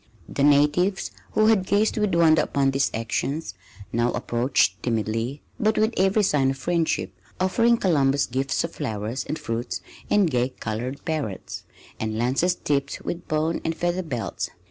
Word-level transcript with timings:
The 0.27 0.41
natives, 0.41 1.11
who 1.33 1.45
had 1.45 1.67
gazed 1.67 1.95
with 1.95 2.15
wonder 2.15 2.41
upon 2.41 2.71
these 2.71 2.89
actions, 2.91 3.53
now 3.93 4.11
approached 4.13 4.81
timidly 4.81 5.43
but 5.59 5.77
with 5.77 5.93
every 5.95 6.23
sign 6.23 6.49
of 6.49 6.57
friendship, 6.57 7.11
offering 7.39 7.77
Columbus 7.77 8.25
gifts 8.25 8.63
of 8.63 8.71
flowers 8.73 9.23
and 9.25 9.37
fruits 9.37 9.79
and 10.09 10.27
gay 10.27 10.49
colored 10.49 11.05
parrots, 11.05 11.65
and 11.99 12.17
lances 12.17 12.55
tipped 12.55 13.01
with 13.05 13.27
bone 13.27 13.61
and 13.63 13.75
feather 13.75 14.01
belts. 14.01 14.49